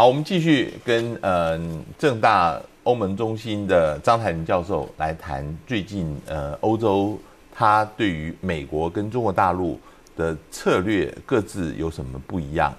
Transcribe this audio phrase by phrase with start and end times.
[0.00, 1.60] 好，我们继续跟呃
[1.98, 7.18] 正大欧盟中心的张台林教授来谈最近呃欧洲
[7.52, 9.76] 他对于美国跟中国大陆
[10.16, 12.72] 的策略各自有什么不一样？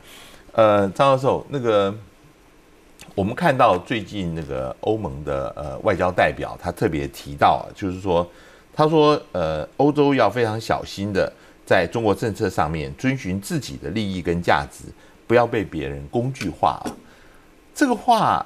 [0.53, 1.93] 呃，张教授，那个
[3.13, 8.25] 我们看到最近那个欧盟的呃外交代表他特别提到，就是说
[8.73, 11.29] 他说呃欧洲要非常小心的
[11.65, 14.85] 在中国政策上面遵循自己的利益跟价值，
[15.27, 16.81] 不要被别人工具化。
[17.73, 18.45] 这个话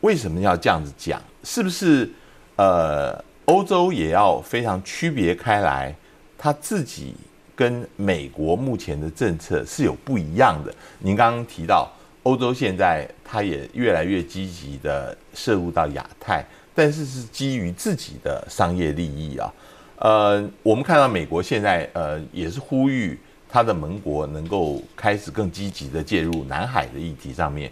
[0.00, 1.22] 为什么要这样子讲？
[1.44, 2.10] 是不是
[2.56, 5.94] 呃，欧洲也要非常区别开来，
[6.36, 7.14] 他自己
[7.54, 10.74] 跟美国目前的政策是有不一样的？
[10.98, 11.90] 您刚刚提到
[12.24, 19.52] 欧洲现在它也越来越积极的涉入到亚太，但是是基于自己的商业利益啊。
[19.96, 27.70] 呃，我们看到美国现在呃也是呼吁他的盟国能够开始更积极的介入南海的议题上面。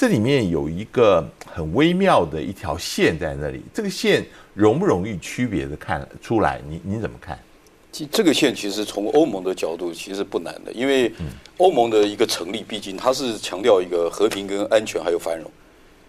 [0.00, 6.58] 这里面有一个很微妙的一条线在那里，这个线容不容易区别的看出来？
[6.66, 7.38] 你你怎么看？
[7.92, 11.12] 其这个线其实从欧盟的角度其实不难的，因为
[11.58, 15.50] 欧盟的一个成立，毕竟它是强调一个和平跟安全还有繁荣，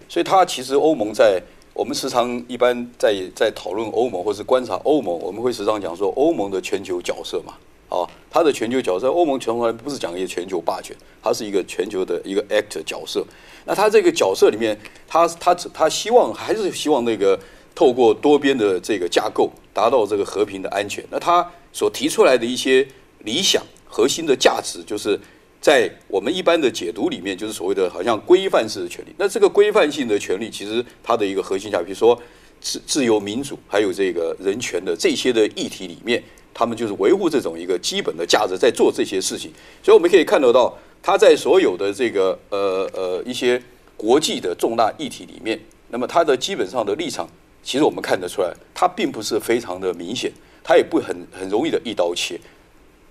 [0.07, 1.41] 所以它其实欧盟在
[1.73, 7.55] 我们时常一般在在讨论欧盟或是观察欧盟，我们会时常讲说欧盟的全球角色嘛。
[7.91, 13.23] 哦，它的全球角色，欧盟从来不是讲一个全球霸权，它是一个全球的一个 actor 角色。
[13.65, 17.37] 那它这个角色里面，它它它希望还是希望那个
[17.75, 21.03] 透过多边的这个架构，达到这个和平的安全。
[21.11, 22.87] 那它所提出来的一些
[23.19, 25.19] 理想核心的价值，就是
[25.59, 29.13] 在我们一般的解读里面，就是所谓的好像规范式的权利。
[29.17, 32.17] 那这个规范性的权利，其实它的一个核心价值，比如说
[32.61, 36.23] 自自由民主，还有这个人权的这些的议题里面。
[36.53, 39.49] 他们就是维护这种一个基本的价值，在做这些事情，
[39.81, 43.59] 所以我们可以看得到，他在所有的这个呃呃一些
[43.95, 45.57] 国际的重大议题里面，
[45.87, 47.25] 那么他的基本上的立场，
[47.63, 50.29] 其实我们看得出来，他并不是非常的明显，
[50.61, 52.37] 他也不很很容易的一刀切。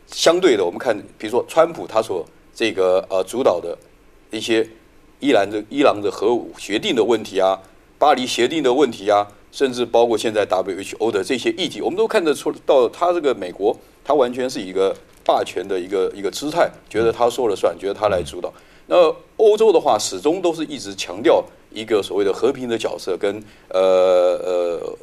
[0.06, 2.22] 相对的，我们看，比如说川普他所
[2.54, 3.76] 这个呃主导的
[4.30, 4.68] 一些
[5.18, 7.58] 伊朗的伊朗的核武协定的问题啊，
[7.98, 9.26] 巴黎协定的问题啊。
[9.52, 14.94] 甚至包括现在 WHO 的这些议题，我们都看得出到，他这个美国，他完全是一个
[15.24, 18.52] 霸权的一个一个姿态，觉得他说了算，觉得他来主导。
[18.86, 18.96] 那
[19.36, 24.96] 欧洲的话，始终都是一直强调一个所谓的和平的角色，跟呃呃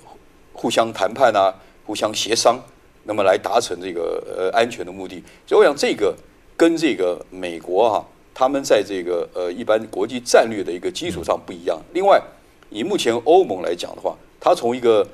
[0.53, 1.53] 互相谈判啊，
[1.86, 2.59] 互相协商，
[3.03, 5.24] 那么来达成这个呃安全的目的。
[5.46, 6.13] 所以我想，这个
[6.57, 11.80] 跟这个美国哈，他们在这个呃一般国际战略的一个基础上不一样。
[11.94, 12.22] 另外，
[12.69, 15.06] 以目前欧盟来讲的话，它从一个，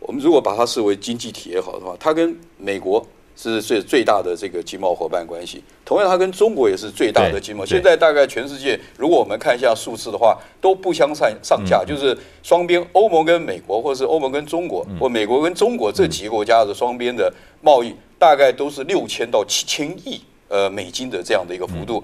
[0.00, 3.04] 我们如果把它视为经济体也好的话，它跟美国
[3.36, 5.62] 是最最大的这个经贸伙伴关系。
[5.84, 7.64] 同样，它跟中国也是最大的经贸。
[7.64, 11.84] 现在大概全世界，如果我们看一下数字的话，都不相上上下。
[11.84, 22.02] 就是双边欧盟跟美国，或者是欧盟跟中国，或美国跟中国这几个国家的双边的贸易，大概都是六千到七千亿呃美金的这样的一个幅度，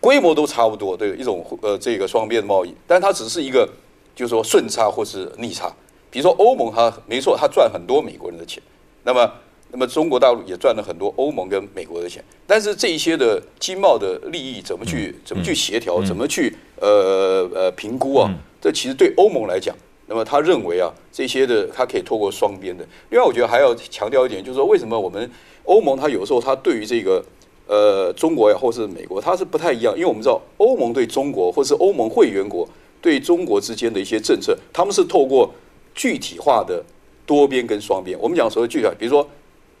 [0.00, 0.96] 规模都差不多。
[0.96, 3.68] 对一种呃这个双边的贸易，但它只是一个。
[4.16, 5.70] 就是说顺差或是逆差，
[6.10, 8.62] 比如说欧盟，它没错，它赚很多美国人的钱，
[9.04, 9.30] 那么，
[9.70, 18.34] 那么中国大陆也赚了很多欧盟跟美国的钱，但是这一些的经贸的利益怎么去怎么去协调，怎么去呃呃评估啊？
[18.58, 19.76] 这其实对欧盟来讲，
[20.06, 22.82] 那么他认为啊，这些的他可以透过双边的。
[23.10, 25.30] 另外，我觉得还要强调一点，就是说为什么我们
[25.64, 27.22] 欧盟它有时候它对于这个
[27.66, 32.66] 呃中国呀或是美国，它是不太一样，因为我们知道欧盟对中国或是欧盟会员国。
[33.00, 35.52] 对中国之间的一些政策，他们是透过
[35.94, 36.84] 具体化的
[37.24, 38.18] 多边跟双边。
[38.20, 39.28] 我们讲所谓具体，比如说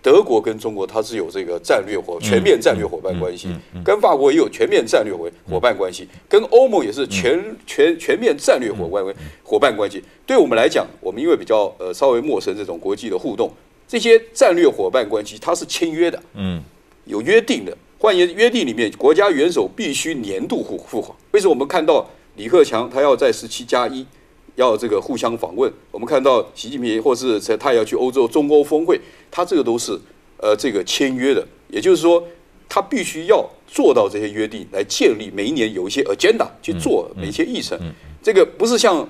[0.02, 3.48] 德国跟中国，它是有这个战略伙全面战略伙伴关系；
[3.84, 10.02] 跟法国也有全面战略伙伙伴关系；跟欧盟也是全全全面战略伙伴关伙伴关系。
[10.24, 13.50] 对我们来讲，我们因为比较呃稍微陌生这种国际的互动，
[13.88, 16.62] 这些战略伙伴关系它是签约的，嗯，
[17.06, 17.76] 有约定的。
[17.98, 21.16] 换言约定里面，国家元首必须年度互互访。
[21.32, 22.08] 为什么我们看到？
[22.36, 24.06] 李克强他要在十七加一，
[24.54, 25.72] 要这个互相访问。
[25.90, 29.00] 我们看到习近平或是他他要去欧洲中欧峰会，
[29.30, 29.98] 他这个都是
[30.38, 32.22] 呃这个签约的，也就是说
[32.68, 37.78] 他必须要做到这些约定，来建立每一年有一些 agenda 去做每一些议程。
[38.22, 39.08] 这个不是像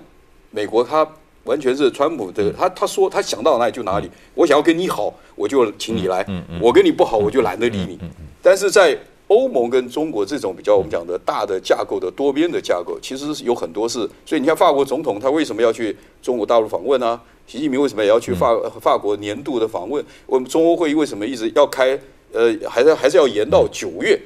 [0.51, 1.07] 美国，他
[1.45, 4.09] 完全是川普的，他他说他想到哪里就哪里。
[4.35, 6.25] 我想要跟你好，我就请你来；
[6.61, 7.99] 我跟你不好，我就懒得理你。
[8.43, 8.97] 但是在
[9.29, 17.21] 欧盟跟中国这种比较我们讲的大的架构的多边的架构，其实有很多是，所以你看法国总统他为什么要去中国大陆访问呢？
[17.47, 20.05] 习近平为什么也要去法法国年度的访问？
[20.27, 21.99] 我们中欧会议为什么一直要开？
[22.33, 24.21] 呃，还是还是要延到九月？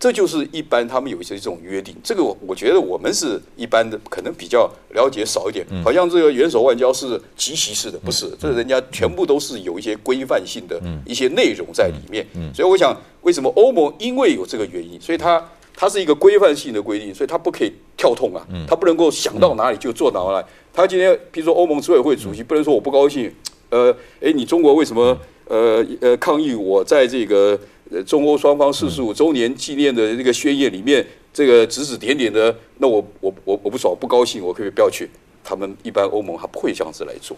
[0.00, 1.92] 这就是一般他们有一些这种约定。
[2.04, 5.66] 这个我我觉得我们是一般的，可能比较了解少一点。
[5.82, 12.24] 好像这个元首外交是集席式的，不是，这人家全部都是有一些规范性的一些内容在里面。
[12.54, 20.46] 所以我想，为什么欧盟因为有这个原因，所以它它是一个规范性的规定，所以它不可以跳痛啊，它不能够想到哪里就做哪里。
[20.72, 23.34] 他今天比如说欧盟执委会主席不能说我不高兴，
[23.70, 23.90] 呃，
[24.20, 27.58] 哎，你中国为什么呃呃抗议我在这个？
[27.90, 35.08] 呃，中欧双方四十五周年纪念的这个宣言里面，这个指指点点的，那我我我我不爽，不高兴，我可以不要去。
[35.42, 37.34] 他们一般欧盟还不会这样子来做。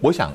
[0.00, 0.34] 我想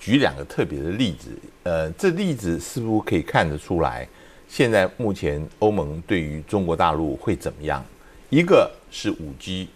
[0.00, 1.28] 举两个特别的例子，
[1.64, 4.08] 呃，这例子是不是可以看得出来，
[4.48, 7.84] 现在目前欧盟对于中国大陆会怎么样？
[8.30, 9.68] 一个是五 G，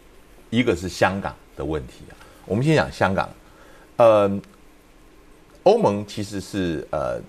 [0.48, 2.16] 一个是香港的问题啊。
[2.46, 3.28] 我们先讲香港，
[3.98, 4.40] 呃，
[5.64, 7.20] 欧盟其实是呃。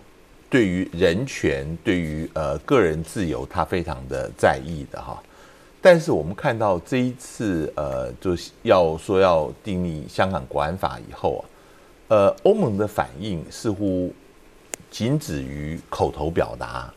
[0.50, 5.22] 对于人权，对于呃个人自由，他非常的在意的哈。
[5.82, 11.44] 但是我们看到这一次呃，就是要说要订立香港国安法以后啊，
[12.08, 14.14] 呃，欧盟的反应似乎
[14.90, 16.94] 仅止于口头表达，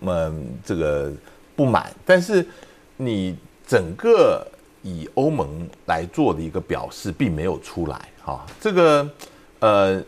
[0.00, 1.12] 嗯，这个
[1.56, 1.92] 不满。
[2.06, 2.46] 但是
[2.96, 3.36] 你
[3.66, 4.46] 整个
[4.82, 8.46] 以欧盟来做的一个表示，并没有出来哈。
[8.60, 9.10] 这个
[9.58, 10.00] 呃。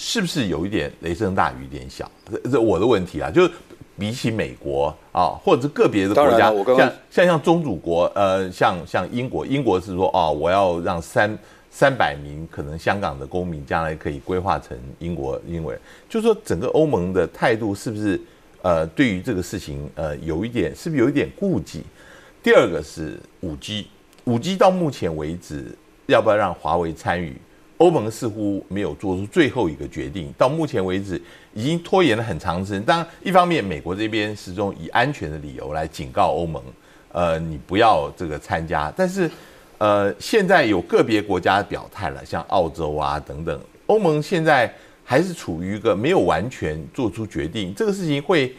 [0.00, 2.10] 是不是有一点雷声大雨点小？
[2.24, 3.50] 这这我的问题啊，就是
[3.98, 11.38] 比起美国啊，或者是个别的国家，像像像宗主国，呃，像像英国，英国是说啊，我要让三
[11.70, 18.18] 三百名可能香港的公民将来可以规划成英国英文，就是说整个欧盟的态度是不是
[18.62, 21.82] 呃，对于这个事情呃，有一点是不是有一点顾忌？
[22.42, 23.86] 第二个是五 G，
[24.24, 25.76] 五 G 到目前为止，
[26.06, 27.36] 要不要让华为参与？
[27.80, 31.20] 欧盟似乎没有做出最后一个决定，到目前为止
[31.54, 32.82] 已经拖延了很长时间。
[32.82, 36.62] 当然，一方面美国这边始终以安全的理由来警告欧盟，
[37.10, 38.92] 呃，你不要这个参加。
[38.94, 39.30] 但是，
[39.78, 44.70] 呃，现在有个别国家表态了，像澳洲啊等等，欧盟现在
[45.02, 47.74] 还是处于一个没有完全做出决定。
[47.74, 48.54] 这个事情会，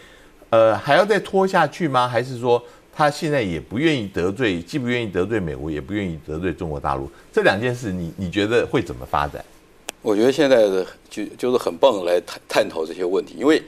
[0.50, 2.07] 呃，还要再拖下去吗？
[2.07, 2.59] 还是说？
[2.93, 7.09] 他现在也不愿意得罪，既不愿意得罪美国，也不愿意得罪中国大陆。
[7.31, 9.43] 这两件事，你你觉得会怎么发展？
[10.01, 13.61] 我觉得现在的就就是很棒的来探探讨这些问题，因为，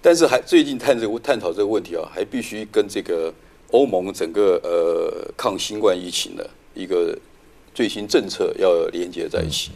[0.00, 3.32] 但是还最近探这个探讨这个问题啊，还必须跟这个
[3.72, 7.18] 欧盟整个呃抗新冠疫情的一个
[7.74, 9.72] 最新政策要连接在一起。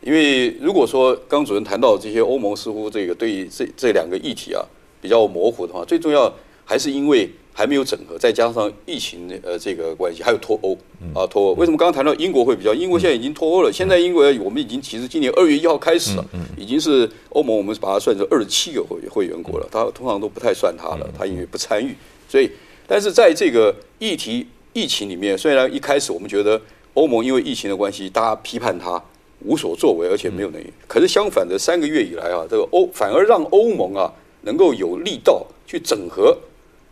[0.00, 4.64] 因为如果说刚主任谈到这些欧盟似乎这个对于这这两个议题啊
[5.00, 6.34] 比较模糊的话，最重要
[6.64, 7.30] 还是因为。
[7.52, 10.76] 还没有整合，再加上疫情的呃这个关系，还有脱欧
[11.14, 11.54] 啊脱欧。
[11.54, 12.72] 为什么刚刚谈到英国会比较？
[12.72, 13.72] 英国现在已经脱欧了。
[13.72, 16.24] 现在英国我们已经其实今年二月一号开始了，
[16.56, 19.68] 已经是欧盟，我们把它算成二十七个会会员国了。
[19.70, 21.94] 它通常都不太算它了，它因为不参与。
[22.28, 22.50] 所以，
[22.86, 26.60] 但是在这个议题疫情里面，虽然一开始我们觉得
[26.94, 29.02] 欧盟因为疫情的关系，大家批判它
[29.44, 30.72] 无所作为，而且没有能力。
[30.86, 34.12] 可是相反的，三个月以来啊，这个欧反而让欧盟啊
[34.42, 36.38] 能够有力道去整合。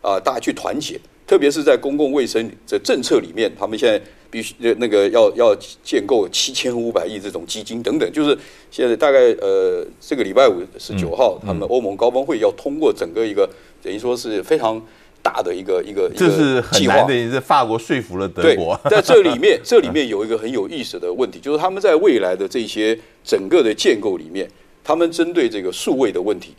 [0.01, 4.01] 啊，大家去团结，特别是在公共卫生的政策里面，他们现在
[4.31, 8.37] 必须那个要要建构七千五百亿这种基金等等，就是
[8.69, 13.49] 现在大概呃这个礼拜五十九号，他们欧盟高峰会要通过整个一个
[13.81, 14.81] 等于说是非常
[15.21, 18.79] 大的一个一个这是很难的，是法国说服了德国。
[18.89, 24.47] 在这里面， 这里面有一个很有意思的问题，就是他们在未来的这些整个的建构里面，
[24.83, 26.53] 他们针对这个数位的问题，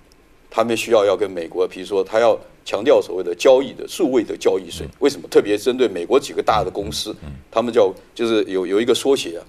[0.51, 2.39] 他们需要要跟美国，比如说他要。
[2.63, 7.17] 强调所谓的交易的数位的交易税，为什么特别针对美国几个大的公司？
[7.51, 9.43] 他们叫就是有有一个缩写啊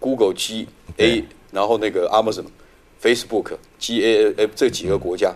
[0.00, 2.44] ，Google G A，然后那个 Amazon、
[3.00, 5.32] Facebook G A F 这几个国家，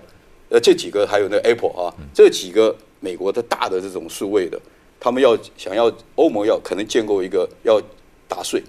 [0.50, 4.60] 呃，这几个还有那 Apple 啊，这几个美国的大的这种数位的，
[4.98, 7.80] 他们要想要欧盟要可能建构一个要
[8.28, 8.62] 打税。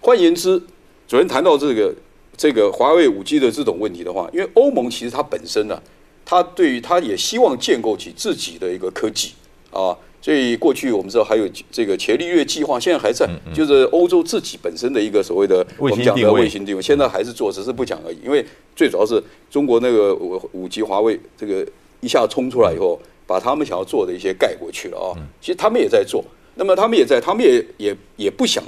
[0.00, 0.60] 换言之，
[1.06, 1.94] 昨天谈到这个
[2.40, 5.78] 这个华为五 G 的这种问题的话，因为欧盟其实它本身呢。
[6.22, 9.32] 它对于它也希望建构起自己的一个科技
[9.72, 9.90] 啊，
[10.22, 18.18] 所以过去我们知道还有这个伽利略计划，现在还在，就是欧洲自己本身的一个所谓的我们讲的卫星定位，现在还是做，只是不讲而已。
[18.24, 19.20] 因为最主要是
[19.50, 21.66] 中国那个五五 G 华为这个
[22.00, 25.18] 一下冲出来以后，把他们想要做的一些盖过去了啊。
[25.40, 28.62] 其实他们也在做，那么他们也在，他们也也也不想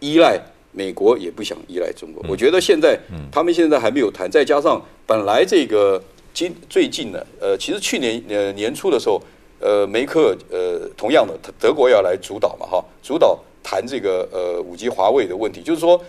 [0.00, 0.36] 依赖
[0.78, 2.24] 美国，也不想依赖中国。
[2.28, 2.96] 我觉得现在
[3.32, 6.00] 他们现在还没有谈，再加上本来这个。
[6.34, 9.20] 今最近呢，呃，其实去年呃年初的时候，
[9.58, 16.00] 呃，梅克呃，同样的，德国要来主导嘛，哈，主导谈这个呃五 G 华为的问题，就是说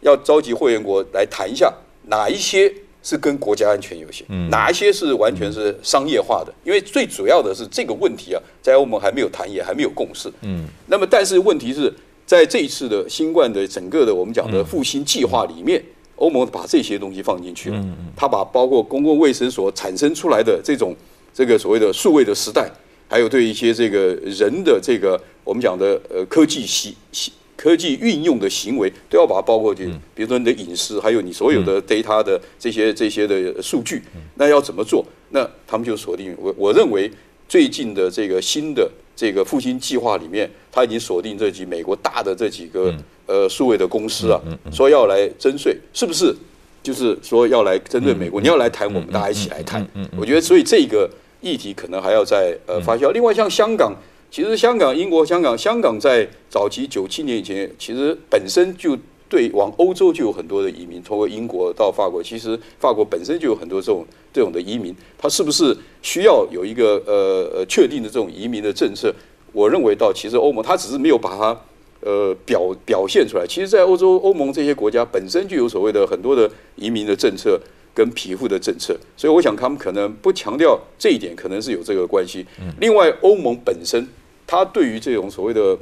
[0.00, 1.72] 要召集会员国来谈一下
[2.06, 6.52] 哪一些是跟国家安全有些，哪一些是完全是商业化的？
[6.64, 10.28] 因为最主要的是这个问题啊，在欧盟还没有谈，也还没有共识。
[10.42, 11.92] 嗯，那么但是问题是
[12.30, 15.82] 在这一次的新冠的整个的我们讲的复兴计划里面，
[16.14, 17.76] 欧盟把这些东西放进去了。
[17.76, 20.94] 嗯他把包括公共卫生所产生出来的这种
[21.34, 22.70] 这个所谓的数位的时代，
[23.08, 27.32] 还有对一些这个人的这个我们讲的呃科技习习。
[27.56, 34.00] 科技运用的行为都要把它包括进，比如说你的隐私，还有你所有的 data 的这些这些的数据，
[34.36, 35.04] 那要怎么做？
[35.30, 37.10] 那他们就锁定我，我认为
[37.48, 38.88] 最近的这个新的
[39.20, 42.90] 这个复兴计划里面，他已经锁定这几美国大的这几个
[43.26, 44.40] 呃数位的公司啊，
[44.72, 46.34] 说要来征税，是不是？
[46.82, 49.86] 就是说要来针对美国，你要来谈，我们大家一起来谈。
[50.16, 51.06] 我觉得，所以这个
[51.42, 53.10] 议题可能还要再呃发酵。
[53.10, 53.94] 另外，像香港。
[54.32, 58.96] 其实香港、英国、香港、香港在早期九七年以前，其实本身就
[59.30, 62.22] 对往欧洲就有很多的移民，通过英国到法国。
[62.22, 69.14] 其实法国本身就有很多这种这种的移民，它是不是需要有一个呃呃确定的这种移民的政策？
[69.52, 71.58] 我认为到其实欧盟它只是没有把它
[72.00, 73.46] 呃表表现出来。
[73.46, 77.58] 其实，在欧洲欧盟这些国家本身就有所谓的很多的移民的政策。
[77.92, 82.46] 跟皮肤的政策，所以我想他们可能不强调这一点，可能是有这个关系。
[82.78, 84.06] 另外，欧盟本身
[84.46, 85.76] 它对于这种所谓的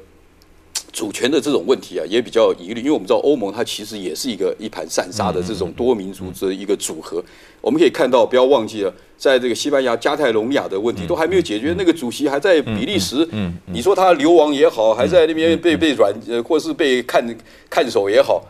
[0.93, 7.23] 主权的这种问题啊，也比较疑虑，因为我们知道欧盟它其实也是一个一盘散沙的这种多民族的一个组合。
[7.61, 13.27] 我们可以看到，不要忘记了，在这个西班牙加泰隆尼亚的问题都还没有解决，那个主席还在比利时。
[13.33, 17.37] 嗯，你说他流亡也好，还在那边被被软呃，或是被看
[17.69, 18.45] 看守也好，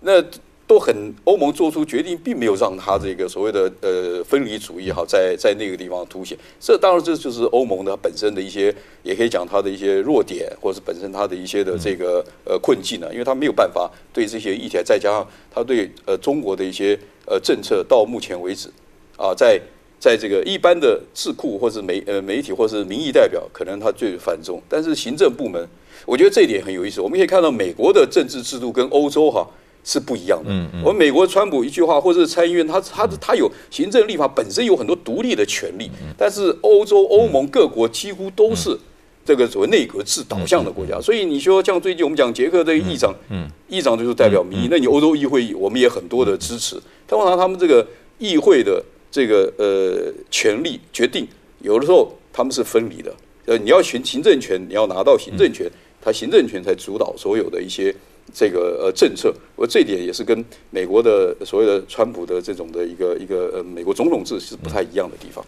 [0.00, 0.22] 那。
[0.66, 6.36] 都很欧盟做出决定，并没有让他这个所谓的呃分离主义哈，在在那个地方凸显。
[6.58, 13.08] 这当然这就是欧盟的本身的一些，也可以讲它的一些弱点，或者是本身它的一些的这个呃困境呢。
[13.12, 18.70] 因为它没有办法对这些议题，再加上它对呃中国的一些呃政策，到目前为止
[19.18, 19.60] 啊，在
[20.00, 24.62] 在这个一般的智库或者媒呃媒体或是民意代表，可能他最反中。
[24.66, 25.68] 但是行政部门，
[26.06, 27.02] 我觉得这一点很有意思。
[27.02, 29.46] 我们可以看到美国的政治制度跟欧洲哈。
[29.84, 30.50] 是不一样的。
[30.50, 35.90] 嗯嗯，我们美国川普一句话，或者是参议院，他他他有行政立法本身有很多独立的权利。
[36.16, 38.76] 但是欧洲欧盟各国几乎都是
[39.24, 40.98] 这个所谓内阁制导向的国家。
[41.00, 44.68] 所以你说像最近我们讲捷克这个议长，嗯，议长就是代表民意。
[44.70, 46.80] 那你欧洲议会我们也很多的支持。
[47.06, 47.86] 通常他们这个
[48.18, 51.28] 议会的这个呃权力决定，
[51.60, 53.14] 有的时候他们是分离的。
[53.44, 57.94] 呃，你要行行政权，你要拿到行政权，他行政权才主导所有的一些。
[58.32, 65.44] 这个呃政策，我这点也是跟美国的所谓的川普的这种的一个一个呃美国总统制是不太一样的地方。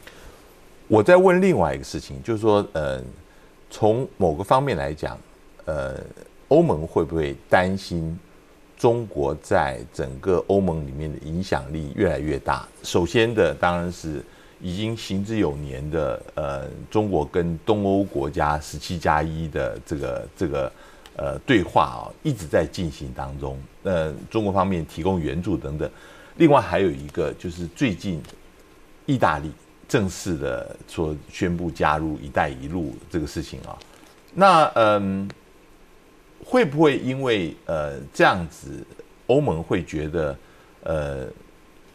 [0.86, 3.02] 我在问另外一个事情，就是说，呃，
[3.70, 5.18] 从某个方面来讲，
[5.64, 5.98] 呃，
[6.48, 8.16] 欧盟会不会担心
[8.76, 12.68] 中国在整个欧盟里面的影响力越来越大？
[12.84, 14.22] 首先的当然是
[14.60, 20.70] 已经行之有年的呃，中国跟东欧国家十七加一的这个这个。
[21.18, 23.58] 呃，对话啊一直在进行当中。
[23.84, 25.90] 呃，中国方面提供援助等等。
[26.36, 28.22] 另外还有一个就是最近，
[29.06, 29.50] 意大利
[29.88, 33.78] 正式的说宣布加入“一带一路”这个事情啊。
[34.34, 35.26] 那嗯，
[36.44, 38.84] 会不会因为呃这样子，
[39.26, 40.36] 欧盟会觉得
[40.82, 41.26] 呃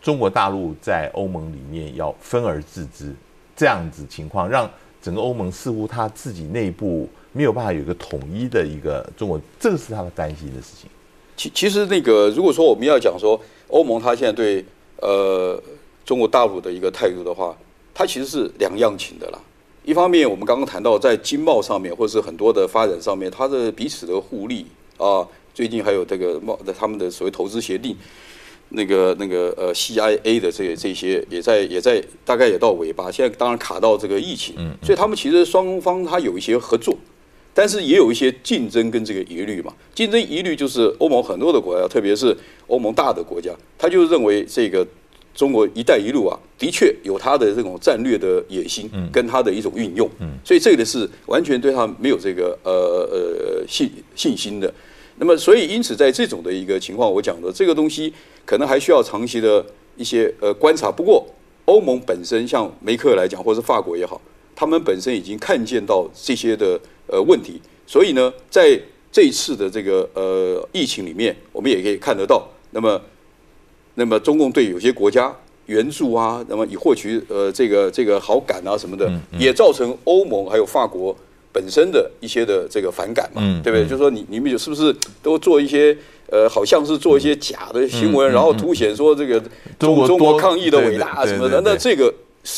[0.02, 3.14] 中国大陆在欧盟里面要分而治之
[3.56, 4.68] 这样子情况，让
[5.00, 7.08] 整个欧盟似乎他自己内部。
[7.34, 10.90] 没有办法有一个统一的一个中国，这个是他们担心的事情。
[11.38, 14.64] 其其实那个，如果说我们要讲说欧盟它现在对
[14.98, 15.62] 呃
[16.06, 17.58] 中国大陆的一个态度的话，
[17.94, 19.40] 它其实是两样情的啦。
[19.84, 24.66] 一方面，我们刚刚谈到在经贸上面，或者是很多的发展上面，它的彼此的互利
[24.98, 25.28] 啊。
[25.54, 27.98] 最近还有这个贸他们的所谓投资协定，
[28.70, 33.12] 那个那个呃 CIA 的这这些也在也在大概也到尾巴。
[33.12, 36.96] 现在当然卡到这个疫情，所以他们其实双方他有一些合作。
[37.54, 42.36] 但是也有一些竞争跟这个疑虑嘛，竞争疑虑就是欧盟很多的国家，特别是
[42.68, 44.88] 欧盟大的国家，他就认为这个
[45.36, 50.10] 中国“一带一路”啊，的确有它的这种战略的野心，跟它的一种运用，
[50.46, 52.72] 所以这个是完全对他没有这个呃
[53.12, 54.74] 呃信信心的。
[55.18, 58.14] 那么，所以因此在这种的一个情况，我讲的这个东西
[58.46, 59.66] 可能还需要长期的
[59.98, 60.90] 一些呃观察。
[60.90, 61.28] 不过，
[61.66, 64.20] 欧盟本身像梅克来讲，或是法国也好，
[64.56, 66.80] 他们本身已经看见到这些的。
[67.12, 68.80] 呃，问题，所以呢，在
[69.12, 73.02] 这一次的这个呃疫情里面，我们也可以看得到，那么，
[73.96, 81.14] 那么中共对有些国家援助啊，那么以获取呃这个这个好感啊什么的，也造成欧盟还有法国
[81.52, 83.84] 本身的一些的这个反感嘛，嗯对不对？
[83.84, 85.96] 就是说你你们有是不是都做一些
[86.30, 89.44] 呃，好像是做一些假的新闻，然后凸显说这个嗯
[89.78, 92.14] 中国中国抗疫的伟大什么的那这个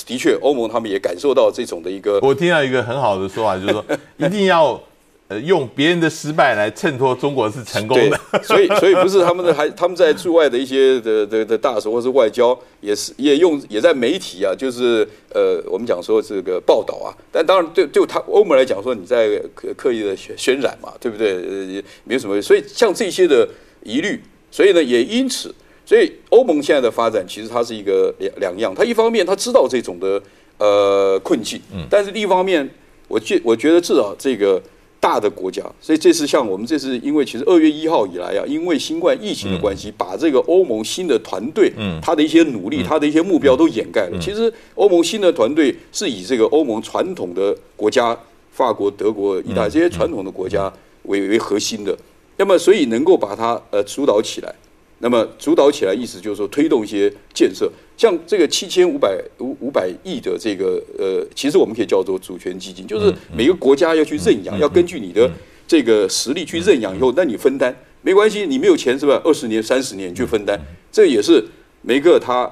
[0.05, 3.83] 的确欧盟他们也感受到这种的一个我听到一个很好的说法，就是说
[4.17, 4.81] 一定要
[5.27, 21.33] 呃用别人的失败来衬托中国是成功的。，所以所以不是他们的还他们在驻外的一些的的的大使或是外交，也是也用也在媒体啊，就是呃我们讲说这个报道啊，但当然对对他欧盟来讲说你在刻刻意的渲渲染嘛，对不对？
[21.33, 23.47] 呃，也没有什么，所以像这些的
[23.83, 24.21] 疑虑，
[24.51, 25.53] 所以呢也因此，
[25.85, 30.21] 所以欧盟现在的发展其实它是一个两两样，它一方面它知道这种的
[30.57, 31.59] 呃困境，
[31.89, 32.69] 但是另一方面，
[33.07, 34.61] 我觉我觉得至少这个
[35.01, 44.17] 大的国家，所以这次像我们这次，因为其实二月一号以来啊，因为新冠疫情的关系，把这个欧盟新的团队，嗯，他的一些努力，他的一些目标都掩盖了。
[44.21, 48.17] 其实欧盟新的团队是以这个欧盟传统的国家，
[48.51, 50.71] 法国、德国、意大利这些传统的国家
[51.03, 51.93] 为为核心的，
[52.37, 54.55] 那么所以能够把它呃主导起来。
[55.03, 65.29] 那么主导起来，意思就是说推动一些建设，像这个七千五百五五百亿的这个呃，其实我们可以叫做主权基金，就是每个国家要去认养，要根据你的
[65.67, 69.21] 这个实力去认养以后，那你分担没关系，你没有钱是吧？
[69.25, 70.57] 二十年、三十年去分担，
[70.89, 71.43] 这也是
[71.81, 72.49] 梅克他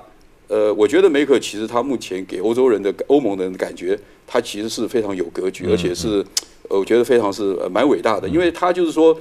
[0.49, 6.21] 呃，我觉得梅克其实他目前给欧洲人的欧盟的人的感觉，他其实是非常有格局，而且是，
[6.67, 9.17] 我觉得非常是蛮伟大的，因为他就是说。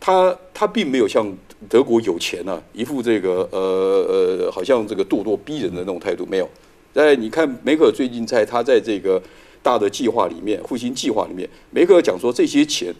[0.00, 1.30] 他他并没有像
[1.68, 6.48] 德国有钱啊，一副这个呃呃，好像这个咄咄逼人的那种态度没有。
[6.94, 9.22] 哎你看梅克尔最近在他在这个
[9.62, 12.92] 大的计划里面，复兴计划里面，梅克尔讲说这些钱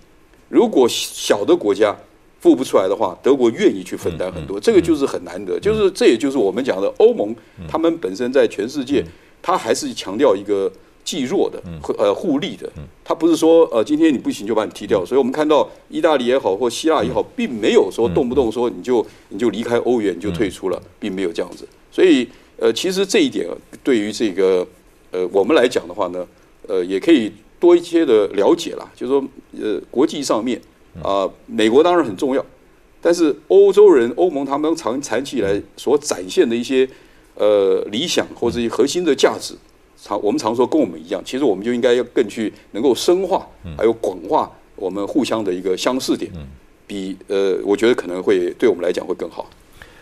[0.50, 1.96] 如果小的国家
[2.38, 5.58] 付不出来的话，德国愿意去分担很多，这个就是很难得。
[5.58, 7.34] 就是这也就是我们讲的欧盟，
[7.66, 9.02] 他们本身在全世界，
[9.40, 10.70] 他还是强调一个。
[11.04, 11.60] 济弱的，
[11.98, 12.70] 呃，互利的，
[13.04, 15.04] 他不是说呃，今天你不行就把你踢掉。
[15.04, 21.66] 所以我们看到意大利也好，或希腊也好，并没有说动不动说你就你就离开欧元，你就退出了，并没有这样子。
[21.90, 22.28] 所以
[22.58, 23.48] 呃，其实这一点
[23.82, 24.66] 对于这个
[25.10, 26.26] 呃我们来讲的话呢，
[26.68, 28.90] 呃，也可以多一些的了解啦。
[28.94, 29.24] 就是说
[29.60, 30.60] 呃，国际上面
[31.02, 32.44] 啊、美国当然很重要，
[33.00, 36.88] 但是欧洲人、欧盟他们长长期以来所展现的一些
[37.36, 39.54] 呃理想或者一些核心的价值。
[40.02, 46.30] 常我们常说跟我们一样，其实我们就应该要更去能够深化，还有广化我们互相的一个相似点，
[46.86, 49.48] 比呃，我觉得可能会对我们来讲会更好。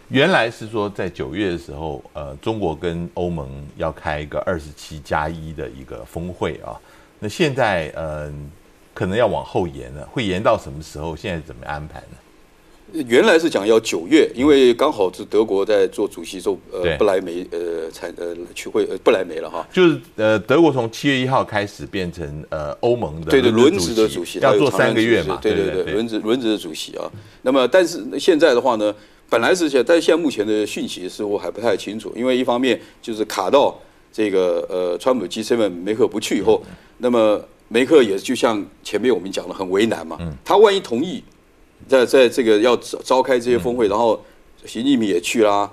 [0.09, 6.81] 原来是说在九月的时候，呃，中国跟欧盟要开一个二十七加一的一个峰会啊，
[7.19, 8.33] 那现在呃
[8.95, 11.15] 可能要往后延了，会延到什么时候？
[11.15, 12.17] 现在怎么安排呢？
[12.93, 19.67] 原来是讲要九月，因为刚好是德国在做主席时候，呃，不来梅呃参呃去会呃不来梅了哈。
[19.73, 27.11] 就是呃，德国从七月一号开始变成呃欧盟的对对，轮值值的主席要做三个月嘛，对对对，轮值轮值的主席啊。
[27.43, 28.95] 那么，但是现在的话呢，
[29.29, 33.79] 本来是现，但是现在目前的讯息似乎还不太清楚，因为一方面就是卡到
[34.11, 36.63] 这个呃，川普 G7 梅克不去以后，
[36.97, 41.23] 那么梅克也就像前面我们讲的很为难嘛，他万一同意
[41.87, 44.23] 在在这个要召召开这些峰会，然后
[44.67, 45.71] 习近平也去啦，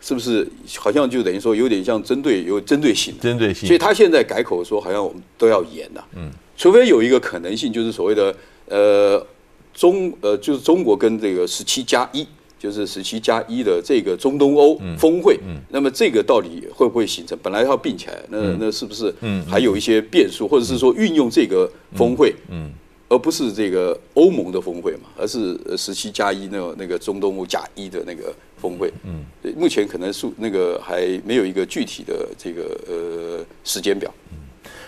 [0.00, 0.48] 是不是？
[0.78, 3.14] 好像就等于说有点像针对有针对性？
[3.20, 3.66] 针对性。
[3.66, 8.34] 所以他现在改口说，好像我们都要严呐、嗯，除非有一个可能性，就是所谓的
[8.68, 9.26] 呃
[9.74, 12.26] 中呃就是中国跟这个十七加一，
[12.58, 17.36] 就是十七加一的这个中东欧峰会，嗯，那么这个到底会不会形成？
[17.42, 19.12] 本来要并起来，那那是不是
[19.46, 22.72] 还有一些变数，或者是说运用这个峰会，嗯。
[23.08, 28.92] 而不是这个欧盟的峰会嘛，而是十七加一那个那个中东欧加一的那个峰会。
[29.04, 29.24] 嗯，
[29.56, 34.12] 目前可能数那个还没有一个具体的这个呃时间表。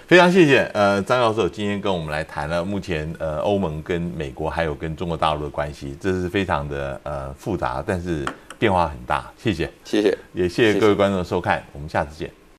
[0.07, 8.27] 非常谢谢呃张教授今天跟我们来谈了目前呃欧盟跟美国还有跟中国大陆的关系，这是非常的呃复杂，但是
[8.59, 9.33] 变化很大。
[9.39, 10.19] 谢谢，谢谢。
[10.35, 12.29] 也谢谢各位观众的收看，我们下次见。